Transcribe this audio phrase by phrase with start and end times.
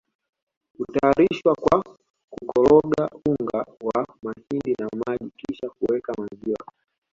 [0.77, 1.83] hutayarishwa kwa
[2.29, 6.65] kukologa unga wa mahindi na maji kisha kuweka maziwa